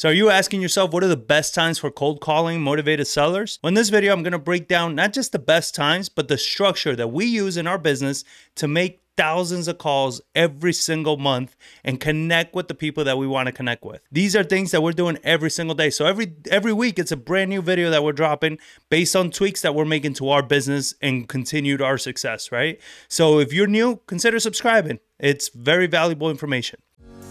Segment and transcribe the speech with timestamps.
[0.00, 3.58] So, are you asking yourself what are the best times for cold calling motivated sellers?
[3.62, 6.38] Well, in this video, I'm gonna break down not just the best times, but the
[6.38, 8.24] structure that we use in our business
[8.54, 13.26] to make thousands of calls every single month and connect with the people that we
[13.26, 14.00] want to connect with.
[14.10, 15.90] These are things that we're doing every single day.
[15.90, 18.56] So every every week it's a brand new video that we're dropping
[18.88, 22.80] based on tweaks that we're making to our business and continued our success, right?
[23.08, 24.98] So if you're new, consider subscribing.
[25.18, 26.80] It's very valuable information.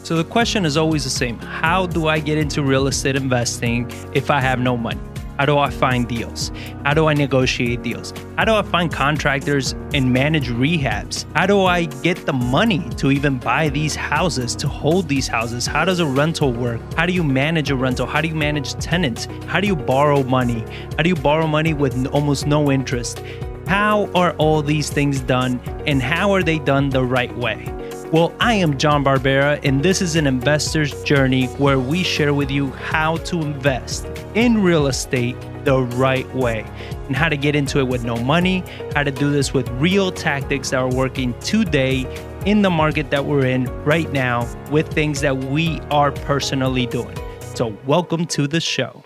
[0.09, 1.37] So the question is always the same.
[1.37, 4.99] How do I get into real estate investing if I have no money?
[5.37, 6.51] How do I find deals?
[6.83, 8.11] How do I negotiate deals?
[8.35, 11.27] How do I find contractors and manage rehabs?
[11.35, 15.67] How do I get the money to even buy these houses, to hold these houses?
[15.67, 16.81] How does a rental work?
[16.95, 18.07] How do you manage a rental?
[18.07, 19.27] How do you manage tenants?
[19.45, 20.65] How do you borrow money?
[20.97, 23.21] How do you borrow money with almost no interest?
[23.67, 27.71] How are all these things done and how are they done the right way?
[28.11, 32.49] Well, I am John Barbera, and this is an investor's journey where we share with
[32.49, 36.65] you how to invest in real estate the right way
[37.05, 38.63] and how to get into it with no money,
[38.95, 42.07] how to do this with real tactics that are working today
[42.47, 47.15] in the market that we're in right now with things that we are personally doing.
[47.53, 49.03] So, welcome to the show.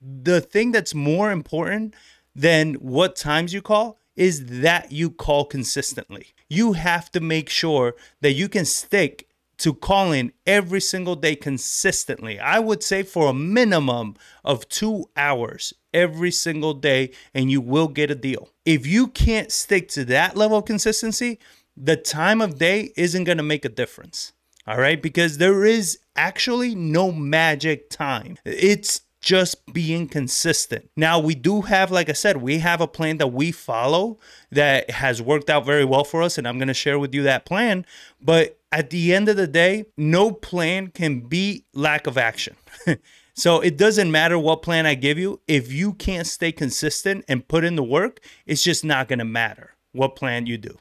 [0.00, 1.94] The thing that's more important
[2.34, 6.34] than what times you call is that you call consistently.
[6.48, 12.38] You have to make sure that you can stick to calling every single day consistently.
[12.38, 17.88] I would say for a minimum of two hours every single day, and you will
[17.88, 18.50] get a deal.
[18.64, 21.38] If you can't stick to that level of consistency,
[21.76, 24.32] the time of day isn't to make a difference.
[24.66, 28.38] All right, because there is actually no magic time.
[28.44, 30.90] It's just being consistent.
[30.96, 34.18] Now, we do have, like I said, we have a plan that we follow
[34.52, 37.22] that has worked out very well for us, and I'm going to share with you
[37.22, 37.86] that plan.
[38.20, 42.54] But at the end of the day, no plan can beat lack of action.
[43.34, 45.40] so it doesn't matter what plan I give you.
[45.48, 49.24] If you can't stay consistent and put in the work, it's just not going to
[49.24, 50.76] matter what plan you do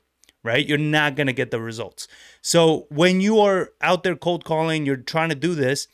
[0.45, 0.67] right?
[0.67, 2.05] You're not going to get the results.
[2.41, 5.87] So when you are out there cold calling, you're trying to do this,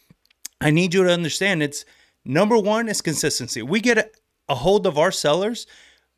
[0.59, 1.85] I need you to understand it's
[2.25, 3.61] Number one is consistency.
[3.61, 4.13] We get
[4.47, 5.67] a, hold of our sellers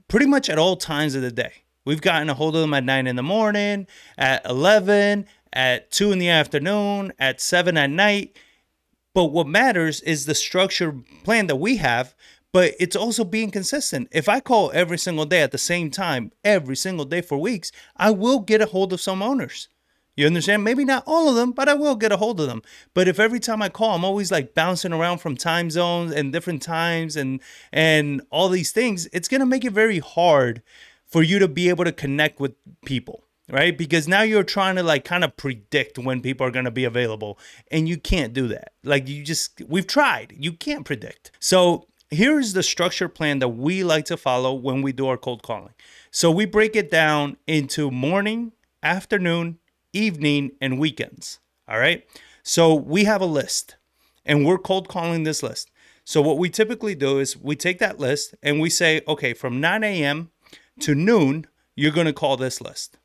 [0.07, 1.63] pretty much at all times of the day.
[1.85, 6.11] We've gotten a hold of them at nine in the morning, at 11, at two
[6.11, 8.37] in the afternoon, at seven at night.
[9.13, 12.15] But what matters is the structured plan that we have,
[12.53, 14.07] but it's also being consistent.
[14.11, 17.71] If I call every single day at the same time, every single day for weeks,
[17.97, 19.67] I will get a hold of some owners.
[20.15, 20.63] You understand?
[20.63, 22.61] Maybe not all of them, but I will get a hold of them.
[22.93, 26.33] But if every time I call, I'm always like bouncing around from time zones and
[26.33, 27.39] different times and
[27.71, 30.61] and all these things, it's gonna make it very hard
[31.07, 32.55] for you to be able to connect with
[32.85, 33.77] people, right?
[33.77, 37.39] Because now you're trying to like kind of predict when people are gonna be available,
[37.71, 38.73] and you can't do that.
[38.83, 41.31] Like you just we've tried, you can't predict.
[41.39, 45.41] So here's the structure plan that we like to follow when we do our cold
[45.41, 45.73] calling.
[46.11, 48.51] So we break it down into morning,
[48.83, 49.59] afternoon,
[49.93, 51.39] evening, and weekends.
[51.67, 52.05] All right.
[52.43, 53.75] So we have a list
[54.25, 55.71] and we're cold calling this list.
[56.03, 59.61] So what we typically do is we take that list and we say, okay, from
[59.61, 60.31] 9 a.m.
[60.79, 62.97] to noon, you're going to call this list.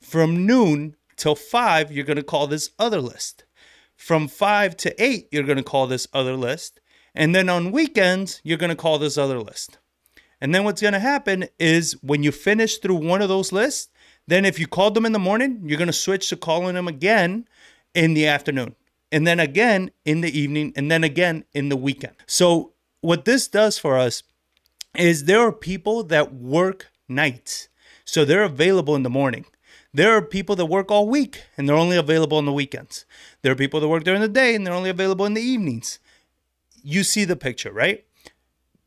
[0.00, 3.44] From noon till 5, you're going to call this other list.
[3.96, 6.80] From 5 to 8, you're going to call this other list.
[7.14, 9.78] And then on weekends, you're going to call this other list.
[10.40, 13.88] And then what's going to happen is when you finish through one of those lists,
[14.28, 16.86] then if you called them in the morning, you're going to switch to calling them
[16.86, 17.48] again
[17.94, 18.76] in the afternoon.
[19.10, 22.14] And then again in the evening and then again in the weekend.
[22.26, 24.22] So what this does for us
[24.94, 27.68] is there are people that work nights.
[28.04, 29.46] So they're available in the morning.
[29.94, 33.06] There are people that work all week and they're only available on the weekends.
[33.40, 36.00] There are people that work during the day and they're only available in the evenings.
[36.82, 38.04] You see the picture, right?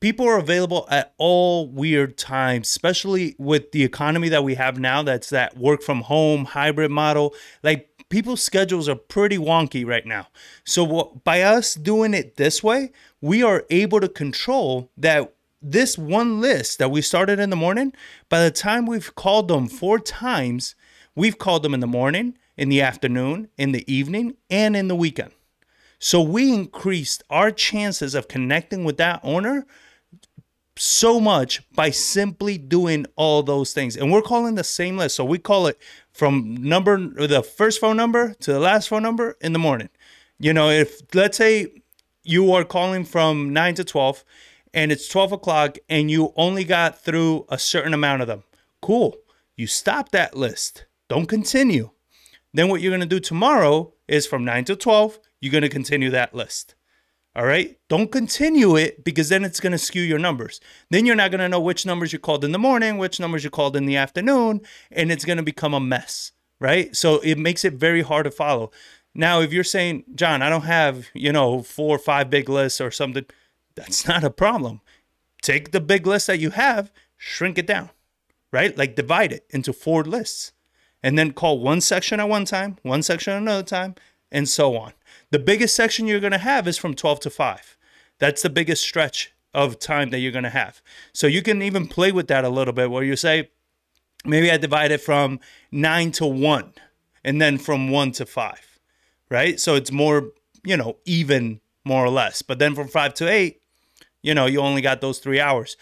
[0.01, 5.01] People are available at all weird times, especially with the economy that we have now
[5.01, 7.33] that's that work from home hybrid model.
[7.63, 10.27] Like people's schedules are pretty wonky right now.
[10.65, 16.41] So by us doing it this way, we are able to control that this one
[16.41, 17.93] list that we started in the morning,
[18.27, 20.73] by the time we've called them four times,
[21.15, 24.95] we've called them in the morning, in the afternoon, in the evening, and in the
[24.95, 25.31] weekend.
[25.99, 29.67] So we increased our chances of connecting with that owner
[30.81, 33.95] so much by simply doing all those things.
[33.95, 35.15] And we're calling the same list.
[35.15, 35.79] So we call it
[36.11, 36.97] from number
[37.27, 39.89] the first phone number to the last phone number in the morning.
[40.39, 41.67] You know, if let's say
[42.23, 44.25] you are calling from nine to 12
[44.73, 48.43] and it's 12 o'clock and you only got through a certain amount of them,
[48.81, 49.15] cool.
[49.55, 50.85] You stop that list.
[51.09, 51.91] Don't continue.
[52.55, 55.69] Then what you're going to do tomorrow is from 9 to 12, you're going to
[55.69, 56.73] continue that list.
[57.35, 57.77] All right.
[57.87, 60.59] Don't continue it because then it's going to skew your numbers.
[60.89, 63.43] Then you're not going to know which numbers you called in the morning, which numbers
[63.43, 64.61] you called in the afternoon,
[64.91, 66.33] and it's going to become a mess.
[66.59, 66.95] Right.
[66.95, 68.71] So it makes it very hard to follow.
[69.13, 72.79] Now, if you're saying, John, I don't have, you know, four or five big lists
[72.79, 73.25] or something,
[73.75, 74.81] that's not a problem.
[75.41, 77.89] Take the big list that you have, shrink it down,
[78.51, 78.77] right?
[78.77, 80.51] Like divide it into four lists
[81.03, 83.95] and then call one section at one time, one section another time,
[84.31, 84.93] and so on.
[85.31, 87.77] The biggest section you're going to have is from 12 to 5.
[88.19, 90.81] That's the biggest stretch of time that you're going to have.
[91.13, 93.49] So you can even play with that a little bit where you say,
[94.25, 95.39] maybe I divide it from
[95.71, 96.73] 9 to 1
[97.23, 98.79] and then from 1 to 5,
[99.29, 99.59] right?
[99.59, 100.31] So it's more,
[100.63, 102.41] you know, even more or less.
[102.41, 103.61] But then from 5 to 8,
[104.21, 105.75] you know, you only got those three hours.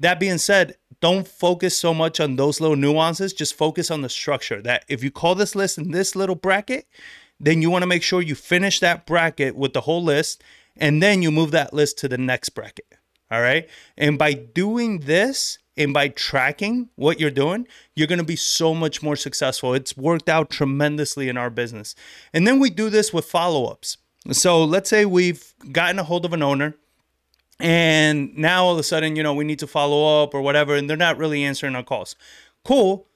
[0.00, 3.32] That being said, don't focus so much on those little nuances.
[3.32, 4.60] Just focus on the structure.
[4.60, 6.86] That if you call this list in this little bracket,
[7.40, 10.42] then you want to make sure you finish that bracket with the whole list
[10.76, 12.86] and then you move that list to the next bracket.
[13.30, 13.68] All right.
[13.96, 18.74] And by doing this and by tracking what you're doing, you're going to be so
[18.74, 19.74] much more successful.
[19.74, 21.94] It's worked out tremendously in our business.
[22.32, 23.98] And then we do this with follow ups.
[24.32, 26.74] So let's say we've gotten a hold of an owner
[27.60, 30.74] and now all of a sudden, you know, we need to follow up or whatever,
[30.74, 32.14] and they're not really answering our calls.
[32.64, 33.06] Cool.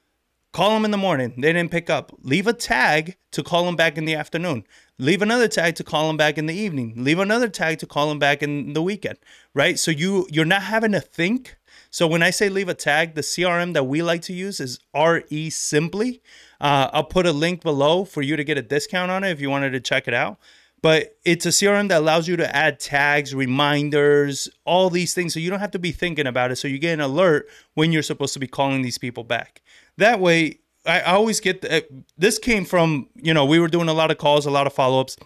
[0.53, 1.33] Call them in the morning.
[1.39, 2.13] They didn't pick up.
[2.21, 4.65] Leave a tag to call them back in the afternoon.
[4.99, 6.93] Leave another tag to call them back in the evening.
[6.97, 9.17] Leave another tag to call them back in the weekend.
[9.55, 9.79] Right?
[9.79, 11.57] So you you're not having to think.
[11.91, 14.79] So when I say leave a tag, the CRM that we like to use is
[14.95, 16.21] REsimpli.
[16.61, 19.41] Uh, I'll put a link below for you to get a discount on it if
[19.41, 20.39] you wanted to check it out.
[20.83, 25.33] But it's a CRM that allows you to add tags, reminders, all these things.
[25.33, 26.57] So you don't have to be thinking about it.
[26.57, 29.63] So you get an alert when you're supposed to be calling these people back.
[29.99, 31.81] That way, I always get the, uh,
[32.17, 34.73] this came from, you know, we were doing a lot of calls, a lot of
[34.73, 35.17] follow ups.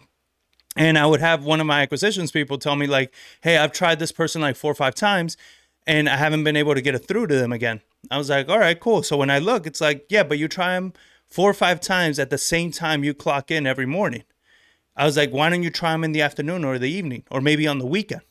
[0.77, 3.99] And I would have one of my acquisitions people tell me, like, hey, I've tried
[3.99, 5.37] this person like four or five times
[5.87, 7.81] and I haven't been able to get it through to them again.
[8.11, 9.03] I was like, all right, cool.
[9.03, 10.93] So when I look, it's like, yeah, but you try them
[11.29, 14.25] four or five times at the same time you clock in every morning.
[14.97, 17.41] I was like, why don't you try them in the afternoon or the evening or
[17.41, 18.23] maybe on the weekend?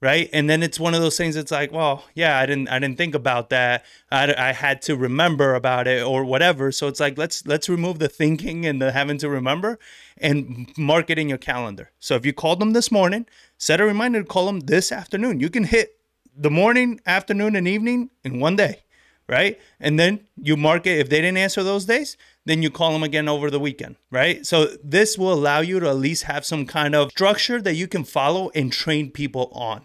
[0.00, 0.28] Right?
[0.32, 2.98] And then it's one of those things it's like well yeah i didn't i didn't
[2.98, 3.84] think about that.
[4.10, 6.70] I, I had to remember about it or whatever.
[6.72, 9.78] So it's like let's let's remove the thinking and the having to remember
[10.18, 11.90] and mark it in your calendar.
[11.98, 13.26] So if you called them this morning
[13.58, 15.40] set a reminder to call them this afternoon.
[15.40, 15.98] You can hit
[16.36, 18.82] the morning afternoon and evening in one day
[19.28, 19.58] right?
[19.80, 23.02] And then you mark it if they didn't answer those days then you call them
[23.02, 24.46] again over the weekend right?
[24.46, 27.88] So this will allow you to at least have some kind of structure that you
[27.88, 29.84] can follow and train people on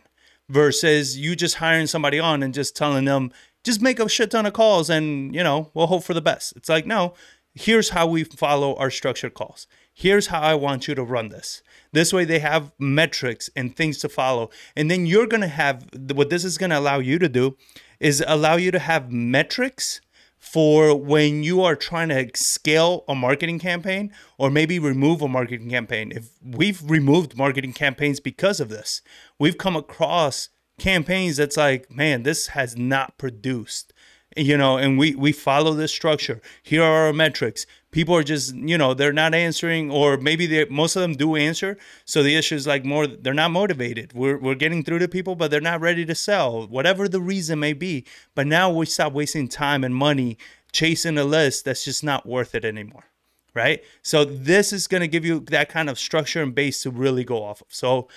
[0.50, 3.32] versus you just hiring somebody on and just telling them
[3.64, 6.54] just make a shit ton of calls and you know we'll hope for the best.
[6.56, 7.14] It's like no
[7.54, 9.68] here's how we follow our structured calls.
[9.94, 11.62] Here's how i want you to run this.
[11.92, 14.50] This way they have metrics and things to follow.
[14.76, 17.58] And then you're going to have what this is going to allow you to do
[18.02, 20.02] is allow you to have metrics
[20.40, 25.70] for when you are trying to scale a marketing campaign or maybe remove a marketing
[25.70, 26.12] campaign.
[26.12, 29.04] If we've removed marketing campaigns because of this,
[29.38, 30.50] we've come across
[30.80, 33.94] campaigns that's like, man, this has not produced
[34.38, 36.42] you know and we we follow this structure.
[36.64, 37.66] Here are our metrics.
[37.92, 41.36] People are just you know they're not answering or maybe they most of them do
[41.36, 41.78] answer.
[42.06, 44.14] So the issue is like more they're not motivated.
[44.14, 47.60] We're, we're getting through to people but they're not ready to sell whatever the reason
[47.60, 48.06] may be.
[48.36, 50.38] But now we stop wasting time and money
[50.72, 53.06] chasing a list that's just not worth it anymore
[53.54, 53.84] right?
[54.02, 57.26] So this is going to give you that kind of structure and base to really
[57.26, 57.68] go off of.
[57.70, 58.08] So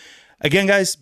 [0.40, 0.96] again guys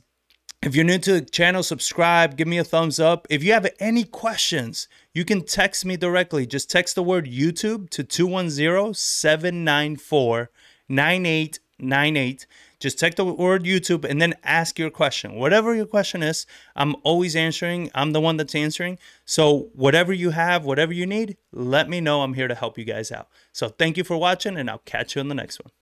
[0.62, 3.26] if you're new to the channel, subscribe, give me a thumbs up.
[3.28, 6.46] If you have any questions, you can text me directly.
[6.46, 10.50] Just text the word YouTube to 210 794
[10.88, 12.46] 9898.
[12.78, 15.34] Just text the word YouTube and then ask your question.
[15.34, 17.90] Whatever your question is, I'm always answering.
[17.94, 18.98] I'm the one that's answering.
[19.24, 22.22] So, whatever you have, whatever you need, let me know.
[22.22, 23.28] I'm here to help you guys out.
[23.52, 25.70] So, thank you for watching, and I'll catch you on the next one.